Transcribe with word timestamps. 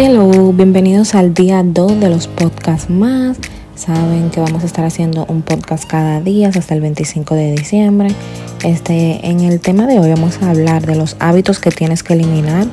Hello, 0.00 0.52
bienvenidos 0.52 1.16
al 1.16 1.34
día 1.34 1.60
2 1.64 1.98
de 1.98 2.08
los 2.08 2.28
podcasts 2.28 2.88
más. 2.88 3.36
Saben 3.74 4.30
que 4.30 4.38
vamos 4.38 4.62
a 4.62 4.66
estar 4.66 4.84
haciendo 4.84 5.26
un 5.28 5.42
podcast 5.42 5.88
cada 5.88 6.20
día 6.20 6.50
hasta 6.54 6.72
el 6.72 6.80
25 6.80 7.34
de 7.34 7.50
diciembre. 7.56 8.14
Este, 8.62 9.26
en 9.26 9.40
el 9.40 9.58
tema 9.58 9.88
de 9.88 9.98
hoy 9.98 10.10
vamos 10.10 10.40
a 10.40 10.50
hablar 10.50 10.86
de 10.86 10.94
los 10.94 11.16
hábitos 11.18 11.58
que 11.58 11.72
tienes 11.72 12.04
que 12.04 12.12
eliminar 12.12 12.68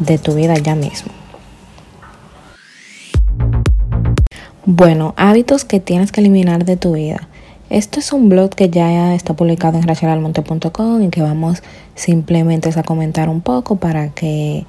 de 0.00 0.18
tu 0.18 0.34
vida 0.34 0.52
ya 0.58 0.74
mismo. 0.74 1.12
Bueno, 4.66 5.14
hábitos 5.16 5.64
que 5.64 5.80
tienes 5.80 6.12
que 6.12 6.20
eliminar 6.20 6.66
de 6.66 6.76
tu 6.76 6.92
vida. 6.92 7.26
Esto 7.70 8.00
es 8.00 8.12
un 8.12 8.28
blog 8.28 8.50
que 8.50 8.68
ya 8.68 9.14
está 9.14 9.32
publicado 9.32 9.78
en 9.78 9.88
rachalalmonte.com 9.88 11.02
y 11.02 11.08
que 11.08 11.22
vamos 11.22 11.62
simplemente 11.94 12.68
a 12.78 12.82
comentar 12.82 13.30
un 13.30 13.40
poco 13.40 13.76
para 13.76 14.10
que 14.10 14.66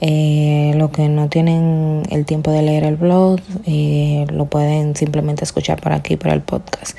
eh, 0.00 0.72
los 0.76 0.90
que 0.90 1.08
no 1.08 1.28
tienen 1.28 2.02
el 2.10 2.24
tiempo 2.24 2.50
de 2.50 2.62
leer 2.62 2.84
el 2.84 2.96
blog 2.96 3.40
eh, 3.64 4.26
lo 4.32 4.46
pueden 4.46 4.96
simplemente 4.96 5.44
escuchar 5.44 5.80
por 5.80 5.92
aquí, 5.92 6.16
por 6.16 6.32
el 6.32 6.40
podcast. 6.40 6.96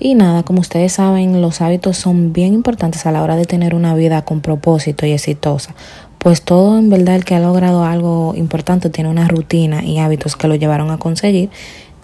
Y 0.00 0.14
nada, 0.14 0.44
como 0.44 0.60
ustedes 0.60 0.92
saben, 0.92 1.40
los 1.40 1.60
hábitos 1.60 1.96
son 1.96 2.32
bien 2.32 2.54
importantes 2.54 3.06
a 3.06 3.12
la 3.12 3.22
hora 3.22 3.34
de 3.34 3.46
tener 3.46 3.74
una 3.74 3.94
vida 3.94 4.22
con 4.22 4.40
propósito 4.40 5.06
y 5.06 5.12
exitosa. 5.12 5.74
Pues 6.18 6.42
todo 6.42 6.78
en 6.78 6.90
verdad 6.90 7.16
el 7.16 7.24
que 7.24 7.34
ha 7.34 7.40
logrado 7.40 7.84
algo 7.84 8.34
importante 8.36 8.90
tiene 8.90 9.10
una 9.10 9.26
rutina 9.26 9.84
y 9.84 9.98
hábitos 9.98 10.36
que 10.36 10.48
lo 10.48 10.54
llevaron 10.54 10.90
a 10.90 10.98
conseguir 10.98 11.50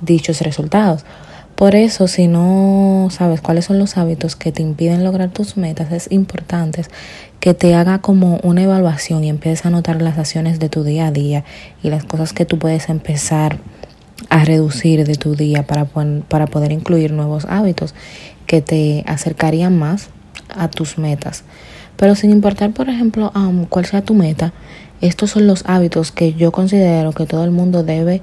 dichos 0.00 0.40
resultados. 0.40 1.04
Por 1.54 1.76
eso, 1.76 2.08
si 2.08 2.26
no 2.26 3.08
sabes 3.12 3.40
cuáles 3.40 3.66
son 3.66 3.78
los 3.78 3.96
hábitos 3.96 4.34
que 4.34 4.50
te 4.50 4.60
impiden 4.60 5.04
lograr 5.04 5.30
tus 5.30 5.56
metas, 5.56 5.92
es 5.92 6.10
importante 6.10 6.82
que 7.38 7.54
te 7.54 7.74
haga 7.74 8.00
como 8.00 8.40
una 8.42 8.62
evaluación 8.62 9.22
y 9.22 9.28
empieces 9.28 9.64
a 9.64 9.70
notar 9.70 10.02
las 10.02 10.18
acciones 10.18 10.58
de 10.58 10.68
tu 10.68 10.82
día 10.82 11.06
a 11.06 11.12
día 11.12 11.44
y 11.82 11.90
las 11.90 12.04
cosas 12.04 12.32
que 12.32 12.44
tú 12.44 12.58
puedes 12.58 12.88
empezar 12.88 13.58
a 14.30 14.44
reducir 14.44 15.06
de 15.06 15.14
tu 15.14 15.36
día 15.36 15.64
para, 15.64 15.84
para 15.84 16.46
poder 16.48 16.72
incluir 16.72 17.12
nuevos 17.12 17.46
hábitos 17.48 17.94
que 18.46 18.60
te 18.60 19.04
acercarían 19.06 19.78
más 19.78 20.08
a 20.48 20.68
tus 20.68 20.98
metas. 20.98 21.44
Pero 21.96 22.16
sin 22.16 22.30
importar, 22.30 22.72
por 22.72 22.88
ejemplo, 22.88 23.32
cuál 23.68 23.84
sea 23.84 24.02
tu 24.02 24.14
meta, 24.14 24.52
estos 25.00 25.30
son 25.30 25.46
los 25.46 25.62
hábitos 25.66 26.10
que 26.10 26.34
yo 26.34 26.50
considero 26.50 27.12
que 27.12 27.26
todo 27.26 27.44
el 27.44 27.52
mundo 27.52 27.84
debe 27.84 28.22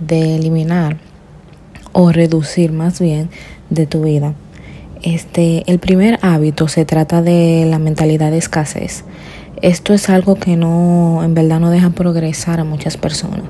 de 0.00 0.34
eliminar 0.36 1.11
o 1.92 2.12
reducir 2.12 2.72
más 2.72 3.00
bien 3.00 3.28
de 3.70 3.86
tu 3.86 4.02
vida. 4.02 4.34
Este, 5.02 5.64
el 5.66 5.78
primer 5.78 6.18
hábito 6.22 6.68
se 6.68 6.84
trata 6.84 7.22
de 7.22 7.66
la 7.68 7.78
mentalidad 7.78 8.30
de 8.30 8.38
escasez. 8.38 9.04
Esto 9.60 9.94
es 9.94 10.08
algo 10.08 10.36
que 10.36 10.56
no, 10.56 11.22
en 11.24 11.34
verdad 11.34 11.60
no 11.60 11.70
deja 11.70 11.90
progresar 11.90 12.60
a 12.60 12.64
muchas 12.64 12.96
personas. 12.96 13.42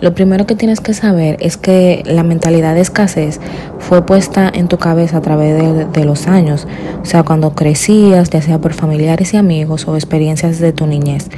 Lo 0.00 0.14
primero 0.14 0.46
que 0.46 0.54
tienes 0.54 0.80
que 0.80 0.92
saber 0.92 1.38
es 1.40 1.56
que 1.56 2.02
la 2.04 2.22
mentalidad 2.22 2.74
de 2.74 2.82
escasez 2.82 3.40
fue 3.78 4.04
puesta 4.04 4.50
en 4.52 4.68
tu 4.68 4.76
cabeza 4.76 5.18
a 5.18 5.22
través 5.22 5.58
de, 5.58 5.86
de, 5.86 6.04
los 6.04 6.26
años, 6.26 6.66
o 7.02 7.06
sea, 7.06 7.22
cuando 7.22 7.54
crecías, 7.54 8.28
ya 8.28 8.42
sea 8.42 8.58
por 8.58 8.74
familiares 8.74 9.32
y 9.32 9.38
amigos 9.38 9.88
o 9.88 9.94
experiencias 9.94 10.58
de 10.58 10.72
tu 10.74 10.86
niñez. 10.86 11.30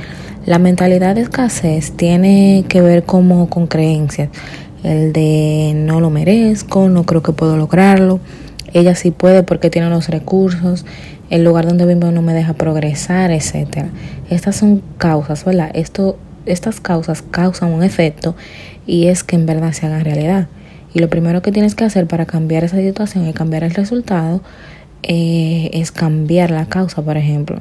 La 0.44 0.58
mentalidad 0.58 1.14
de 1.14 1.20
escasez 1.20 1.92
tiene 1.92 2.64
que 2.68 2.80
ver 2.80 3.04
como 3.04 3.48
con 3.48 3.68
creencias 3.68 4.30
el 4.82 5.12
de 5.12 5.72
no 5.74 6.00
lo 6.00 6.10
merezco, 6.10 6.88
no 6.88 7.04
creo 7.04 7.22
que 7.22 7.32
puedo 7.32 7.56
lograrlo. 7.56 8.20
Ella 8.72 8.94
sí 8.94 9.10
puede 9.10 9.42
porque 9.42 9.70
tiene 9.70 9.88
los 9.88 10.08
recursos, 10.08 10.84
el 11.30 11.44
lugar 11.44 11.66
donde 11.66 11.86
vivo 11.86 12.10
no 12.10 12.22
me 12.22 12.34
deja 12.34 12.52
progresar, 12.52 13.30
etcétera. 13.30 13.88
Estas 14.30 14.56
son 14.56 14.82
causas, 14.98 15.44
¿verdad? 15.44 15.70
Esto, 15.74 16.18
estas 16.46 16.80
causas 16.80 17.22
causan 17.22 17.72
un 17.72 17.82
efecto 17.82 18.36
y 18.86 19.06
es 19.06 19.24
que 19.24 19.36
en 19.36 19.46
verdad 19.46 19.72
se 19.72 19.86
haga 19.86 20.00
realidad. 20.00 20.48
Y 20.94 21.00
lo 21.00 21.08
primero 21.08 21.42
que 21.42 21.52
tienes 21.52 21.74
que 21.74 21.84
hacer 21.84 22.06
para 22.06 22.26
cambiar 22.26 22.64
esa 22.64 22.76
situación 22.76 23.26
y 23.26 23.32
cambiar 23.32 23.64
el 23.64 23.72
resultado 23.72 24.42
eh, 25.02 25.70
es 25.72 25.92
cambiar 25.92 26.50
la 26.50 26.66
causa, 26.66 27.02
por 27.02 27.16
ejemplo. 27.16 27.58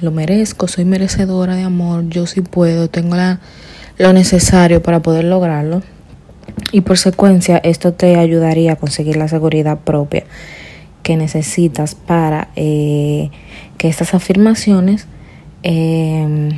Lo 0.00 0.10
merezco, 0.10 0.66
soy 0.66 0.84
merecedora 0.84 1.56
de 1.56 1.62
amor, 1.62 2.08
yo 2.08 2.26
sí 2.26 2.40
puedo, 2.40 2.88
tengo 2.88 3.16
la, 3.16 3.40
lo 3.98 4.12
necesario 4.12 4.82
para 4.82 5.00
poder 5.00 5.24
lograrlo 5.24 5.82
y 6.72 6.82
por 6.82 6.98
secuencia 6.98 7.58
esto 7.58 7.92
te 7.92 8.16
ayudaría 8.16 8.72
a 8.72 8.76
conseguir 8.76 9.16
la 9.16 9.28
seguridad 9.28 9.78
propia 9.78 10.24
que 11.02 11.16
necesitas 11.16 11.94
para 11.94 12.48
eh, 12.56 13.30
que 13.78 13.88
estas 13.88 14.14
afirmaciones 14.14 15.06
eh, 15.62 16.50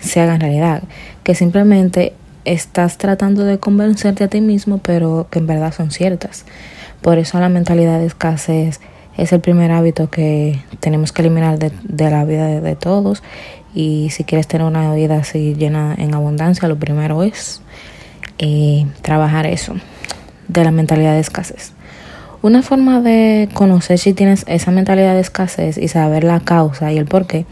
se 0.00 0.20
hagan 0.20 0.40
realidad. 0.40 0.82
Que 1.22 1.34
simplemente 1.34 2.12
estás 2.44 2.98
tratando 2.98 3.44
de 3.44 3.58
convencerte 3.58 4.24
a 4.24 4.28
ti 4.28 4.40
mismo, 4.40 4.78
pero 4.78 5.26
que 5.30 5.38
en 5.38 5.46
verdad 5.46 5.72
son 5.72 5.90
ciertas. 5.90 6.44
Por 7.00 7.18
eso 7.18 7.40
la 7.40 7.48
mentalidad 7.48 7.98
de 7.98 8.06
escasez 8.06 8.80
es 9.16 9.32
el 9.32 9.40
primer 9.40 9.70
hábito 9.70 10.10
que 10.10 10.60
tenemos 10.80 11.12
que 11.12 11.22
eliminar 11.22 11.58
de, 11.58 12.10
la 12.10 12.24
vida 12.24 12.46
de, 12.46 12.60
de, 12.60 12.76
todos. 12.76 13.22
Y 13.74 14.10
si 14.10 14.24
quieres 14.24 14.46
tener 14.46 14.66
una 14.66 14.94
vida 14.94 15.16
así 15.16 15.54
llena 15.54 15.94
en 15.98 16.14
abundancia, 16.14 16.68
lo 16.68 16.78
primero 16.78 17.22
es 17.22 17.60
eh, 18.38 18.86
trabajar 19.02 19.46
eso 19.46 19.74
de 20.48 20.64
la 20.64 20.70
mentalidad 20.70 21.14
de 21.14 21.20
escasez. 21.20 21.72
Una 22.42 22.62
forma 22.62 23.00
de 23.00 23.48
conocer 23.54 23.98
si 23.98 24.12
tienes 24.12 24.44
esa 24.46 24.70
mentalidad 24.70 25.14
de 25.14 25.20
escasez 25.20 25.78
y 25.78 25.88
saber 25.88 26.24
la 26.24 26.40
causa 26.40 26.92
y 26.92 26.98
el 26.98 27.06
por 27.06 27.26
qué 27.26 27.46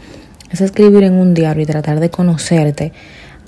es 0.51 0.61
escribir 0.61 1.03
en 1.03 1.13
un 1.13 1.33
diario 1.33 1.63
y 1.63 1.65
tratar 1.65 1.99
de 1.99 2.09
conocerte 2.11 2.93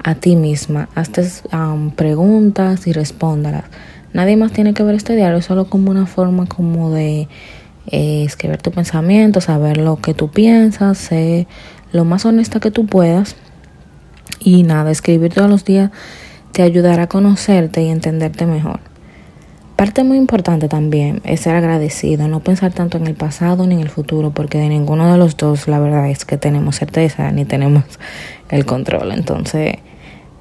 a 0.03 0.15
ti 0.15 0.35
misma. 0.35 0.89
Hazte 0.95 1.23
um, 1.53 1.91
preguntas 1.91 2.87
y 2.87 2.93
respóndalas. 2.93 3.65
Nadie 4.13 4.37
más 4.37 4.53
tiene 4.53 4.73
que 4.73 4.81
ver 4.81 4.95
este 4.95 5.15
diario, 5.15 5.41
solo 5.41 5.65
como 5.65 5.91
una 5.91 6.07
forma 6.07 6.47
como 6.47 6.89
de 6.89 7.27
eh, 7.91 8.23
escribir 8.23 8.61
tu 8.61 8.71
pensamiento, 8.71 9.41
saber 9.41 9.77
lo 9.77 9.97
que 9.97 10.13
tú 10.13 10.31
piensas, 10.31 10.97
ser 10.97 11.47
lo 11.91 12.05
más 12.05 12.25
honesta 12.25 12.59
que 12.59 12.71
tú 12.71 12.87
puedas. 12.87 13.35
Y 14.39 14.63
nada, 14.63 14.89
escribir 14.89 15.33
todos 15.33 15.49
los 15.49 15.65
días 15.65 15.91
te 16.55 16.61
ayudará 16.63 17.03
a 17.03 17.07
conocerte 17.07 17.83
y 17.83 17.89
entenderte 17.89 18.45
mejor. 18.45 18.79
Parte 19.75 20.05
muy 20.05 20.17
importante 20.17 20.69
también 20.69 21.21
es 21.25 21.41
ser 21.41 21.53
agradecido, 21.53 22.29
no 22.29 22.39
pensar 22.39 22.71
tanto 22.71 22.97
en 22.97 23.07
el 23.07 23.13
pasado 23.13 23.67
ni 23.67 23.75
en 23.75 23.81
el 23.81 23.89
futuro, 23.89 24.31
porque 24.31 24.57
de 24.57 24.69
ninguno 24.69 25.11
de 25.11 25.17
los 25.17 25.35
dos 25.35 25.67
la 25.67 25.79
verdad 25.79 26.09
es 26.09 26.23
que 26.23 26.37
tenemos 26.37 26.77
certeza 26.77 27.29
ni 27.31 27.43
tenemos 27.43 27.83
el 28.47 28.65
control. 28.65 29.11
Entonces, 29.11 29.79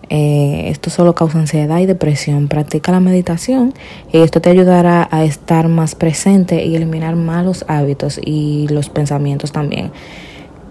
eh, 0.09 0.67
esto 0.69 0.89
solo 0.89 1.17
causa 1.17 1.41
ansiedad 1.41 1.81
y 1.81 1.87
depresión. 1.87 2.47
Practica 2.47 2.93
la 2.93 3.01
meditación 3.01 3.75
y 4.13 4.19
esto 4.19 4.41
te 4.41 4.51
ayudará 4.51 5.09
a 5.11 5.25
estar 5.25 5.67
más 5.67 5.97
presente 5.97 6.65
y 6.65 6.77
eliminar 6.77 7.17
malos 7.17 7.65
hábitos 7.67 8.21
y 8.25 8.69
los 8.71 8.89
pensamientos 8.89 9.51
también 9.51 9.91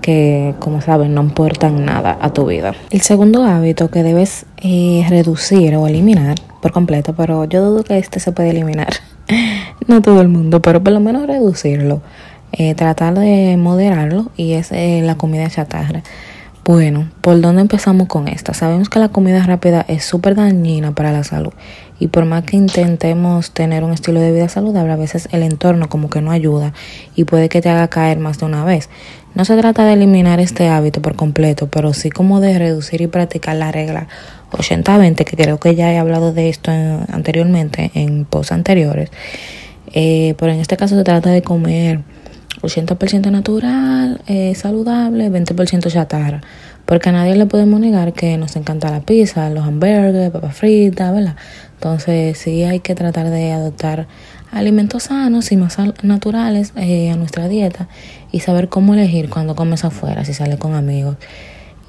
que, 0.03 0.53
como 0.59 0.81
saben, 0.81 1.16
no 1.16 1.22
aportan 1.22 1.86
nada 1.86 2.16
a 2.22 2.31
tu 2.31 2.46
vida. 2.46 2.75
El 2.91 3.02
segundo 3.02 3.44
hábito 3.44 3.90
que 3.90 4.03
debes 4.03 4.46
eh, 4.58 5.03
reducir 5.09 5.75
o 5.75 5.88
eliminar 5.88 6.36
por 6.62 6.72
completo, 6.72 7.16
pero 7.18 7.46
yo 7.46 7.66
dudo 7.66 7.84
que 7.84 7.97
este 7.97 8.19
se 8.19 8.31
puede 8.31 8.52
eliminar. 8.52 8.94
no 9.88 10.03
todo 10.03 10.22
el 10.22 10.28
mundo, 10.28 10.62
pero 10.62 10.84
por 10.84 10.94
lo 10.94 11.00
menos 11.00 11.25
reducirlo. 11.25 12.02
Eh, 12.52 12.75
tratar 12.75 13.16
de 13.16 13.58
moderarlo 13.58 14.30
y 14.38 14.53
es 14.53 14.72
eh, 14.72 15.02
la 15.03 15.16
comida 15.16 15.50
chatarra. 15.50 16.03
Bueno, 16.66 17.09
¿por 17.22 17.42
dónde 17.42 17.62
empezamos 17.62 18.08
con 18.08 18.28
esta? 18.28 18.53
Sabemos 18.53 18.90
que 18.90 19.00
la 19.00 19.09
comida 19.09 19.44
rápida 19.44 19.84
es 19.88 20.06
súper 20.06 20.36
dañina 20.36 20.92
para 20.92 21.12
la 21.12 21.24
salud 21.24 21.52
y 22.00 22.08
por 22.08 22.25
más 22.25 22.44
que 22.44 22.56
intentemos 22.56 23.52
tener 23.52 23.84
un 23.84 23.92
estilo 23.92 24.19
de 24.19 24.31
vida 24.31 24.50
saludable, 24.50 24.94
a 24.94 24.96
veces 24.96 25.28
el 25.31 25.44
entorno 25.44 25.90
como 25.90 26.09
que 26.09 26.22
no 26.22 26.31
ayuda 26.31 26.74
y 27.16 27.24
puede 27.24 27.50
que 27.50 27.62
te 27.62 27.69
haga 27.69 27.88
caer 27.88 28.19
más 28.19 28.40
de 28.40 28.46
una 28.46 28.63
vez. 28.63 28.90
No 29.36 29.46
se 29.46 29.58
trata 29.58 29.86
de 29.86 29.94
eliminar 29.94 30.40
este 30.40 30.68
hábito 30.68 31.02
por 31.02 31.16
completo, 31.16 31.68
pero 31.68 31.94
sí 31.94 32.12
como 32.12 32.40
de 32.40 32.60
reducir 32.60 33.02
y 33.02 33.08
practicar 33.08 33.56
la 33.56 33.72
regla 33.72 34.08
80-20, 34.52 35.26
que 35.26 35.36
creo 35.36 35.60
que 35.60 35.74
ya 35.74 35.92
he 35.92 35.98
hablado 35.98 36.34
de 36.34 36.50
esto 36.50 36.72
anteriormente 36.72 37.90
en 37.96 38.25
posts 38.25 38.52
anteriores. 38.52 39.10
Eh, 39.92 40.36
pero 40.38 40.52
en 40.52 40.60
este 40.60 40.78
caso 40.78 40.96
se 40.96 41.04
trata 41.04 41.31
de 41.31 41.42
comer 41.42 42.02
80% 42.62 43.31
natural, 43.31 44.22
eh, 44.28 44.54
saludable, 44.56 45.30
20% 45.31 45.90
chatarra. 45.90 46.42
Porque 46.86 47.10
a 47.10 47.12
nadie 47.12 47.36
le 47.36 47.46
podemos 47.46 47.80
negar 47.80 48.13
que 48.13 48.38
nos 48.38 48.56
encanta 48.56 48.92
la 48.92 49.02
pizza, 49.02 49.50
los 49.50 49.66
hamburgues, 49.66 50.31
papas 50.31 50.56
fritas, 50.56 51.13
¿verdad? 51.13 51.36
Entonces 51.75 52.38
sí 52.38 52.63
hay 52.63 52.81
que 52.81 52.94
tratar 52.94 53.30
de 53.30 53.52
adoptar 53.52 54.07
alimentos 54.54 55.04
sanos 55.04 55.52
y 55.52 55.58
más 55.58 55.78
naturales 56.04 56.74
eh, 56.76 57.10
a 57.12 57.16
nuestra 57.16 57.48
dieta 57.48 57.88
y 58.32 58.40
saber 58.40 58.70
cómo 58.70 58.94
elegir 58.94 59.30
cuando 59.30 59.56
comes 59.56 59.84
afuera, 59.84 60.24
si 60.26 60.34
sales 60.34 60.58
con 60.58 60.74
amigos 60.76 61.18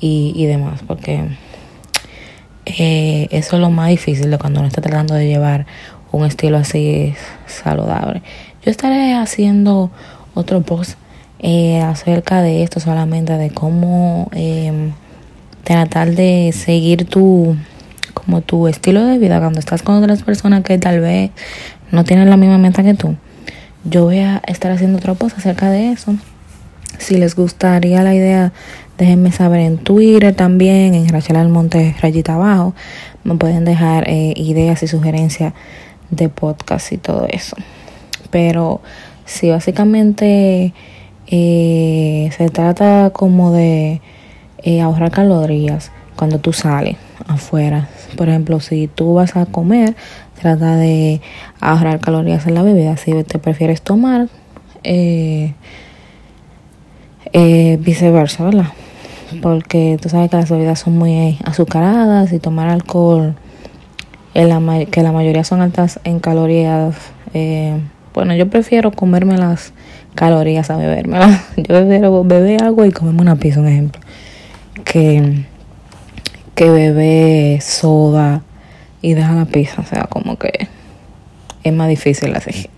y, 0.01 0.47
demás. 0.47 0.81
Porque 0.87 1.29
eh, 2.67 3.29
eso 3.31 3.57
es 3.57 3.61
lo 3.61 3.71
más 3.71 3.89
difícil 3.89 4.31
de 4.31 4.39
cuando 4.39 4.61
uno 4.61 4.69
está 4.69 4.83
tratando 4.83 5.15
de 5.15 5.27
llevar 5.27 5.67
un 6.13 6.25
estilo 6.25 6.59
así 6.59 7.15
saludable. 7.47 8.23
Yo 8.65 8.71
estaré 8.71 9.15
haciendo 9.15 9.91
otro 10.35 10.63
post 10.63 10.99
eh, 11.41 11.81
acerca 11.81 12.41
de 12.41 12.63
esto 12.63 12.81
solamente, 12.81 13.37
de 13.37 13.51
cómo 13.51 14.31
eh, 14.33 14.93
tratar 15.63 16.15
de 16.15 16.53
seguir 16.55 17.07
tu, 17.07 17.57
como 18.15 18.41
tu 18.41 18.69
estilo 18.69 19.05
de 19.05 19.19
vida 19.19 19.41
cuando 19.41 19.59
estás 19.61 19.83
con 19.83 19.97
otras 19.97 20.23
personas 20.23 20.63
que 20.63 20.79
tal 20.79 21.01
vez 21.01 21.33
no 21.91 22.05
tienen 22.05 22.31
la 22.31 22.37
misma 22.37 22.59
meta 22.59 22.83
que 22.83 22.95
tú. 22.95 23.17
Yo 23.85 24.05
voy 24.05 24.19
a 24.19 24.43
estar 24.47 24.73
haciendo 24.73 24.99
otra 24.99 25.15
cosa 25.15 25.37
acerca 25.37 25.71
de 25.71 25.93
eso. 25.93 26.15
Si 26.99 27.17
les 27.17 27.35
gustaría 27.35 28.03
la 28.03 28.15
idea, 28.15 28.53
déjenme 28.99 29.33
saber 29.33 29.61
en 29.61 29.79
Twitter 29.79 30.35
también, 30.35 30.95
en 30.95 31.09
Rachel 31.09 31.37
Almonte 31.37 31.95
Rayita 32.01 32.35
Abajo. 32.35 32.75
Me 33.25 33.35
pueden 33.35 33.65
dejar 33.65 34.09
eh, 34.09 34.33
ideas 34.37 34.83
y 34.83 34.87
sugerencias 34.87 35.53
de 36.11 36.29
podcast 36.29 36.93
y 36.93 36.99
todo 36.99 37.27
eso. 37.29 37.57
Pero 38.31 38.81
si 39.27 39.51
básicamente 39.51 40.73
eh, 41.27 42.31
se 42.37 42.49
trata 42.49 43.11
como 43.13 43.53
de 43.53 44.01
eh, 44.59 44.81
ahorrar 44.81 45.11
calorías 45.11 45.91
cuando 46.17 46.39
tú 46.39 46.53
sales 46.53 46.97
afuera. 47.27 47.89
Por 48.17 48.29
ejemplo, 48.29 48.61
si 48.61 48.89
tú 48.89 49.15
vas 49.15 49.37
a 49.37 49.47
comer, 49.47 49.97
trata 50.45 50.77
de 50.77 51.23
ahorrar 51.59 52.01
calorías 52.01 52.47
en 52.47 52.53
la 52.53 52.63
bebida. 52.63 52.99
Si 52.99 53.25
te 53.25 53.39
prefieres 53.39 53.81
tomar, 53.81 54.29
eh, 54.83 55.55
eh, 57.33 57.79
viceversa, 57.81 58.45
¿verdad? 58.45 58.67
Porque 59.41 59.99
tú 60.03 60.11
sabes 60.11 60.29
que 60.29 60.37
las 60.37 60.51
bebidas 60.51 60.81
son 60.81 60.99
muy 60.99 61.39
azucaradas 61.47 62.31
y 62.35 62.41
tomar 62.41 62.69
alcohol, 62.69 63.37
que 64.35 65.03
la 65.03 65.13
mayoría 65.13 65.45
son 65.45 65.63
altas 65.63 65.99
en 66.05 66.21
calorías. 66.21 66.95
Eh, 67.33 67.81
bueno, 68.13 68.35
yo 68.35 68.51
prefiero 68.51 68.93
comerme 68.93 69.39
las 69.39 69.73
calorías 70.15 70.69
a 70.69 70.77
bebérmelas. 70.77 71.41
Yo 71.57 71.65
prefiero 71.65 72.23
beber 72.23 72.63
agua 72.63 72.87
y 72.87 72.93
comerme 72.93 73.23
una 73.23 73.37
pizza, 73.37 73.61
un 73.61 73.69
ejemplo. 73.69 74.01
Que, 74.85 75.47
que 76.55 76.71
beber 76.71 77.63
soda 77.63 78.43
y 79.05 79.13
deja 79.13 79.35
la 79.35 79.45
pizza. 79.45 79.83
O 79.83 79.85
sea, 79.85 80.05
como 80.05 80.37
que 80.39 80.67
es 81.63 81.73
más 81.73 81.89
difícil 81.89 82.35
así. 82.35 82.71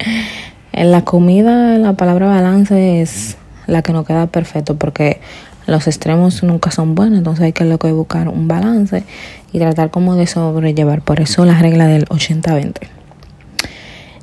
En 0.73 0.91
la 0.91 1.05
comida 1.05 1.79
la 1.79 1.93
palabra 1.93 2.27
balance 2.27 3.01
es 3.01 3.37
la 3.69 3.83
que 3.83 3.93
nos 3.93 4.05
queda 4.05 4.27
perfecto 4.27 4.77
porque 4.77 5.21
los 5.69 5.87
extremos 5.87 6.43
nunca 6.43 6.71
son 6.73 6.95
buenos, 6.97 7.19
entonces 7.19 7.45
hay 7.45 7.53
que 7.53 7.65
buscar 7.93 8.29
un 8.29 8.49
balance 8.49 9.05
y 9.53 9.59
tratar 9.61 9.91
como 9.91 10.17
de 10.17 10.27
sobrellevar. 10.27 11.01
Por 11.01 11.21
eso 11.21 11.45
la 11.45 11.61
regla 11.61 11.87
del 11.87 12.07
80-20. 12.07 12.75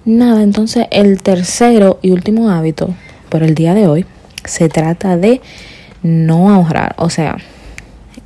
Nada, 0.06 0.44
entonces 0.44 0.88
el 0.92 1.22
tercero 1.22 2.00
y 2.02 2.12
último 2.12 2.50
hábito 2.50 2.94
por 3.30 3.44
el 3.44 3.56
día 3.56 3.74
de 3.74 3.88
hoy 3.88 4.06
se 4.44 4.68
trata 4.68 5.16
de 5.16 5.42
no 6.02 6.50
ahorrar. 6.50 6.96
O 6.98 7.10
sea, 7.10 7.38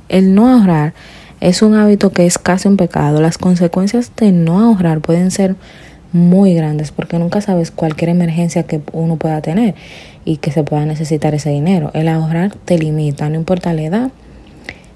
el 0.08 0.34
no 0.34 0.48
ahorrar 0.48 0.94
es 1.40 1.62
un 1.62 1.74
hábito 1.74 2.10
que 2.10 2.26
es 2.26 2.38
casi 2.38 2.68
un 2.68 2.76
pecado. 2.76 3.20
Las 3.20 3.38
consecuencias 3.38 4.12
de 4.16 4.32
no 4.32 4.60
ahorrar 4.60 5.00
pueden 5.00 5.30
ser 5.30 5.56
muy 6.12 6.54
grandes 6.54 6.90
porque 6.90 7.18
nunca 7.18 7.40
sabes 7.40 7.70
cualquier 7.70 8.10
emergencia 8.10 8.62
que 8.62 8.80
uno 8.92 9.16
pueda 9.16 9.40
tener 9.42 9.74
y 10.24 10.38
que 10.38 10.50
se 10.50 10.64
pueda 10.64 10.84
necesitar 10.84 11.34
ese 11.34 11.50
dinero. 11.50 11.90
El 11.94 12.08
ahorrar 12.08 12.54
te 12.54 12.78
limita, 12.78 13.28
no 13.28 13.36
importa 13.36 13.72
la 13.72 13.82
edad. 13.82 14.10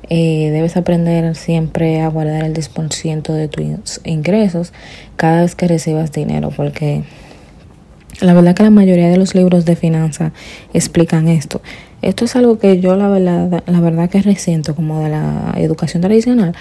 Eh, 0.09 0.51
debes 0.51 0.77
aprender 0.77 1.35
siempre 1.37 2.01
a 2.01 2.09
guardar 2.09 2.45
el 2.45 2.53
10% 2.53 3.33
de 3.33 3.49
tus 3.49 4.01
ingresos 4.05 4.73
cada 5.17 5.43
vez 5.43 5.55
que 5.55 5.69
recibas 5.69 6.13
dinero 6.13 6.51
porque 6.55 7.05
la 8.21 8.35
verdad 8.35 8.55
que 8.55 8.63
la 8.63 8.71
mayoría 8.71 9.09
de 9.09 9.17
los 9.17 9.35
libros 9.35 9.65
de 9.65 9.77
finanzas 9.77 10.33
explican 10.75 11.29
esto. 11.29 11.63
Esto 12.03 12.25
es 12.25 12.35
algo 12.35 12.59
que 12.59 12.81
yo 12.81 12.97
la 12.97 13.09
verdad, 13.09 13.63
la 13.65 13.81
verdad 13.81 14.11
que 14.11 14.21
resiento 14.21 14.75
como 14.75 14.99
de 14.99 15.09
la 15.09 15.55
educación 15.57 16.03
tradicional, 16.03 16.53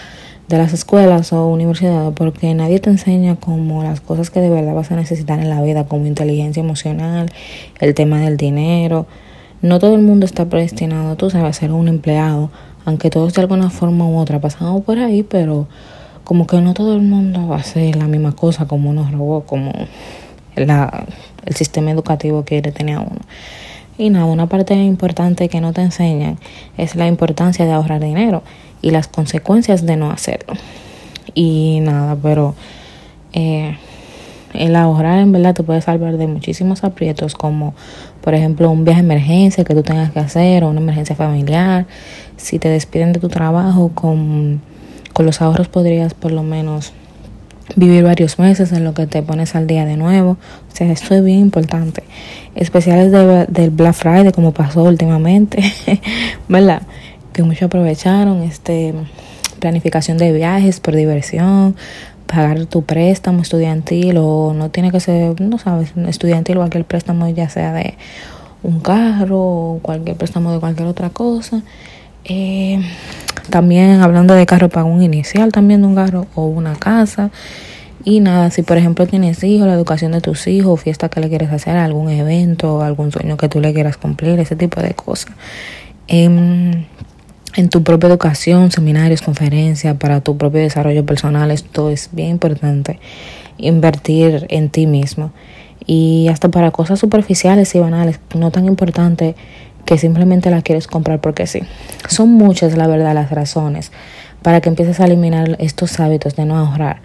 de 0.47 0.57
las 0.59 0.71
escuelas 0.71 1.33
o 1.33 1.47
universidades, 1.47 2.13
porque 2.15 2.53
nadie 2.53 2.79
te 2.79 2.91
enseña 2.91 3.37
como 3.37 3.83
las 3.83 4.01
cosas 4.01 4.29
que 4.29 4.39
de 4.39 4.51
verdad 4.51 4.75
vas 4.75 4.91
a 4.91 4.95
necesitar 4.95 5.39
en 5.39 5.49
la 5.49 5.59
vida, 5.63 5.85
como 5.85 6.05
inteligencia 6.05 6.61
emocional, 6.61 7.31
el 7.79 7.95
tema 7.95 8.19
del 8.19 8.37
dinero. 8.37 9.07
No 9.63 9.79
todo 9.79 9.95
el 9.95 10.03
mundo 10.03 10.27
está 10.27 10.45
predestinado, 10.45 11.15
tú 11.15 11.31
sabes, 11.31 11.57
a 11.57 11.59
ser 11.59 11.71
un 11.71 11.87
empleado, 11.87 12.51
aunque 12.85 13.09
todos 13.09 13.33
de 13.33 13.41
alguna 13.41 13.71
forma 13.71 14.07
u 14.07 14.19
otra 14.19 14.39
pasamos 14.39 14.83
por 14.83 14.99
ahí, 14.99 15.23
pero 15.23 15.67
como 16.23 16.45
que 16.45 16.61
no 16.61 16.75
todo 16.75 16.93
el 16.93 17.01
mundo 17.01 17.47
va 17.47 17.55
a 17.55 17.59
hacer 17.61 17.95
la 17.95 18.05
misma 18.05 18.33
cosa 18.33 18.67
como 18.67 18.91
unos 18.91 19.11
robots, 19.11 19.47
como 19.47 19.71
la, 20.55 21.07
el 21.45 21.55
sistema 21.55 21.89
educativo 21.89 22.43
quiere 22.45 22.71
tener 22.71 22.97
a 22.97 23.01
uno. 23.01 23.21
Y 24.01 24.09
nada, 24.09 24.25
una 24.25 24.47
parte 24.47 24.73
importante 24.73 25.47
que 25.47 25.61
no 25.61 25.73
te 25.73 25.81
enseñan 25.81 26.39
es 26.75 26.95
la 26.95 27.05
importancia 27.05 27.67
de 27.67 27.71
ahorrar 27.71 27.99
dinero 27.99 28.41
y 28.81 28.89
las 28.89 29.07
consecuencias 29.07 29.85
de 29.85 29.95
no 29.95 30.09
hacerlo. 30.09 30.55
Y 31.35 31.81
nada, 31.83 32.17
pero 32.19 32.55
eh, 33.31 33.77
el 34.55 34.75
ahorrar 34.75 35.19
en 35.19 35.31
verdad 35.31 35.53
te 35.53 35.61
puede 35.61 35.81
salvar 35.81 36.17
de 36.17 36.25
muchísimos 36.25 36.83
aprietos 36.83 37.35
como 37.35 37.75
por 38.21 38.33
ejemplo 38.33 38.71
un 38.71 38.85
viaje 38.85 39.01
de 39.01 39.05
emergencia 39.05 39.63
que 39.63 39.75
tú 39.75 39.83
tengas 39.83 40.09
que 40.09 40.19
hacer 40.19 40.63
o 40.63 40.69
una 40.69 40.81
emergencia 40.81 41.15
familiar. 41.15 41.85
Si 42.37 42.57
te 42.57 42.69
despiden 42.69 43.13
de 43.13 43.19
tu 43.19 43.29
trabajo 43.29 43.91
con, 43.93 44.61
con 45.13 45.27
los 45.27 45.43
ahorros 45.43 45.67
podrías 45.67 46.15
por 46.15 46.31
lo 46.31 46.41
menos 46.41 46.91
vivir 47.75 48.03
varios 48.03 48.39
meses 48.39 48.71
en 48.71 48.83
lo 48.83 48.93
que 48.93 49.07
te 49.07 49.21
pones 49.23 49.55
al 49.55 49.67
día 49.67 49.85
de 49.85 49.97
nuevo. 49.97 50.31
O 50.31 50.75
sea, 50.75 50.91
esto 50.91 51.15
es 51.15 51.23
bien 51.23 51.39
importante. 51.39 52.03
Especiales 52.55 53.11
de, 53.11 53.45
del 53.47 53.69
Black 53.69 53.93
Friday, 53.93 54.31
como 54.31 54.51
pasó 54.51 54.83
últimamente, 54.83 55.61
¿verdad? 56.47 56.81
Que 57.33 57.43
muchos 57.43 57.63
aprovecharon, 57.63 58.43
este, 58.43 58.93
planificación 59.59 60.17
de 60.17 60.33
viajes 60.33 60.79
por 60.79 60.95
diversión, 60.95 61.75
pagar 62.25 62.65
tu 62.65 62.83
préstamo 62.83 63.41
estudiantil 63.41 64.17
o 64.17 64.53
no 64.53 64.69
tiene 64.69 64.91
que 64.91 64.99
ser, 64.99 65.39
no 65.41 65.57
sabes, 65.57 65.93
estudiantil 66.07 66.57
o 66.57 66.59
cualquier 66.61 66.85
préstamo, 66.85 67.27
ya 67.29 67.49
sea 67.49 67.73
de 67.73 67.95
un 68.63 68.79
carro 68.79 69.39
o 69.39 69.79
cualquier 69.81 70.17
préstamo 70.17 70.51
de 70.53 70.59
cualquier 70.59 70.87
otra 70.87 71.09
cosa. 71.09 71.61
Eh, 72.25 72.81
también 73.51 74.01
hablando 74.01 74.33
de 74.33 74.47
carro, 74.47 74.69
pago 74.69 74.89
un 74.89 75.03
inicial 75.03 75.51
también 75.51 75.81
de 75.81 75.87
un 75.87 75.95
carro 75.95 76.25
o 76.33 76.45
una 76.47 76.73
casa. 76.73 77.29
Y 78.03 78.19
nada, 78.19 78.49
si 78.49 78.63
por 78.63 78.77
ejemplo 78.77 79.05
tienes 79.05 79.43
hijos, 79.43 79.67
la 79.67 79.73
educación 79.73 80.11
de 80.11 80.21
tus 80.21 80.47
hijos, 80.47 80.81
fiesta 80.81 81.09
que 81.09 81.19
le 81.19 81.29
quieres 81.29 81.51
hacer, 81.51 81.77
algún 81.77 82.09
evento, 82.09 82.81
algún 82.81 83.11
sueño 83.11 83.37
que 83.37 83.47
tú 83.47 83.61
le 83.61 83.73
quieras 83.73 83.97
cumplir, 83.97 84.39
ese 84.39 84.55
tipo 84.55 84.81
de 84.81 84.95
cosas. 84.95 85.31
En, 86.07 86.87
en 87.55 87.69
tu 87.69 87.83
propia 87.83 88.09
educación, 88.09 88.71
seminarios, 88.71 89.21
conferencias, 89.21 89.95
para 89.97 90.21
tu 90.21 90.35
propio 90.35 90.61
desarrollo 90.61 91.05
personal, 91.05 91.51
esto 91.51 91.91
es 91.91 92.09
bien 92.11 92.29
importante. 92.29 92.99
Invertir 93.57 94.47
en 94.49 94.69
ti 94.69 94.87
mismo. 94.87 95.31
Y 95.85 96.27
hasta 96.29 96.49
para 96.49 96.71
cosas 96.71 96.99
superficiales 96.99 97.75
y 97.75 97.79
banales, 97.79 98.19
no 98.35 98.49
tan 98.51 98.65
importante 98.65 99.35
que 99.85 99.97
simplemente 99.97 100.49
la 100.49 100.61
quieres 100.61 100.87
comprar 100.87 101.21
porque 101.21 101.47
sí. 101.47 101.61
Son 102.07 102.29
muchas, 102.29 102.77
la 102.77 102.87
verdad, 102.87 103.13
las 103.13 103.31
razones 103.31 103.91
para 104.41 104.61
que 104.61 104.69
empieces 104.69 104.99
a 104.99 105.05
eliminar 105.05 105.55
estos 105.59 105.99
hábitos 105.99 106.35
de 106.35 106.45
no 106.45 106.57
ahorrar 106.57 107.01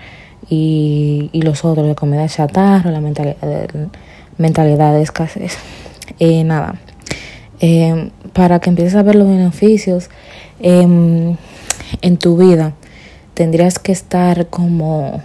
y, 0.49 1.29
y 1.33 1.43
los 1.43 1.65
otros 1.65 1.87
de 1.87 1.95
comida 1.95 2.27
chatarra, 2.29 2.91
la 2.91 3.01
mentalidad 3.01 3.37
de, 3.41 3.89
mentalidad 4.39 4.95
de 4.95 5.03
escasez. 5.03 5.59
Eh, 6.19 6.45
nada, 6.45 6.77
eh, 7.61 8.11
para 8.33 8.61
que 8.61 8.71
empieces 8.71 8.95
a 8.95 9.03
ver 9.03 9.17
los 9.17 9.29
beneficios 9.29 10.09
eh, 10.61 11.37
en 12.03 12.17
tu 12.17 12.37
vida, 12.37 12.75
tendrías 13.35 13.79
que 13.79 13.93
estar 13.93 14.47
como 14.47 15.23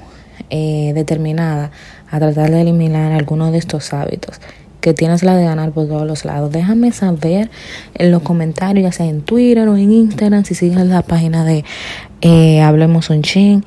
eh, 0.49 0.91
determinada 0.93 1.71
a 2.09 2.19
tratar 2.19 2.51
de 2.51 2.59
eliminar 2.61 3.13
algunos 3.13 3.53
de 3.53 3.57
estos 3.57 3.93
hábitos 3.93 4.41
que 4.81 4.93
tienes 4.93 5.23
la 5.23 5.35
de 5.35 5.45
ganar 5.45 5.71
por 5.71 5.87
todos 5.87 6.05
los 6.05 6.25
lados. 6.25 6.51
Déjame 6.51 6.91
saber 6.91 7.49
en 7.93 8.11
los 8.11 8.21
comentarios, 8.21 8.83
ya 8.83 8.91
sea 8.91 9.05
en 9.05 9.21
Twitter 9.21 9.67
o 9.69 9.77
en 9.77 9.91
Instagram, 9.91 10.43
si 10.43 10.55
sigues 10.55 10.85
la 10.85 11.03
página 11.03 11.45
de 11.45 11.63
eh, 12.21 12.61
Hablemos 12.61 13.09
un 13.09 13.21
Chin. 13.21 13.63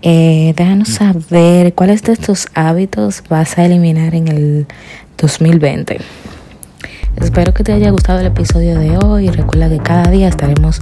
Eh, 0.00 0.54
déjanos 0.56 0.88
saber 0.88 1.74
cuáles 1.74 2.02
de 2.02 2.12
estos 2.12 2.48
hábitos 2.54 3.22
vas 3.28 3.58
a 3.58 3.64
eliminar 3.64 4.14
en 4.14 4.28
el 4.28 4.66
2020. 5.18 5.98
Espero 7.16 7.54
que 7.54 7.64
te 7.64 7.72
haya 7.72 7.90
gustado 7.90 8.20
el 8.20 8.26
episodio 8.26 8.78
de 8.78 8.96
hoy. 8.98 9.28
Recuerda 9.28 9.68
que 9.68 9.78
cada 9.78 10.10
día 10.10 10.28
estaremos 10.28 10.80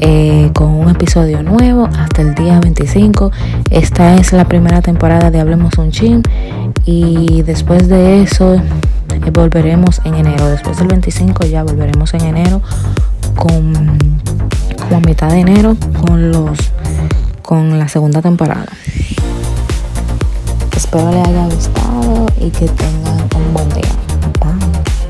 eh, 0.00 0.50
con 0.54 0.74
un 0.74 0.90
episodio 0.90 1.42
nuevo 1.42 1.88
hasta 1.98 2.22
el 2.22 2.34
día 2.34 2.60
25. 2.60 3.30
Esta 3.70 4.16
es 4.16 4.32
la 4.32 4.44
primera 4.46 4.82
temporada 4.82 5.30
de 5.30 5.40
Hablemos 5.40 5.76
un 5.78 5.90
Chin. 5.90 6.22
Y 6.84 7.42
después 7.42 7.88
de 7.88 8.22
eso 8.22 8.60
volveremos 9.32 10.00
en 10.04 10.14
enero. 10.14 10.48
Después 10.48 10.78
del 10.78 10.88
25 10.88 11.46
ya 11.46 11.62
volveremos 11.62 12.14
en 12.14 12.22
enero 12.22 12.62
con 13.34 13.98
como 14.78 14.96
a 14.96 15.00
mitad 15.00 15.30
de 15.30 15.40
enero 15.40 15.76
con 16.06 16.30
los 16.30 16.58
con 17.42 17.78
la 17.78 17.88
segunda 17.88 18.22
temporada. 18.22 18.66
Espero 20.76 21.10
les 21.10 21.26
haya 21.26 21.44
gustado 21.46 22.26
y 22.40 22.50
que 22.50 22.66
tengan 22.68 23.28
un 23.34 23.54
buen 23.54 23.68
día. 23.70 23.90
Bye. 24.40 25.05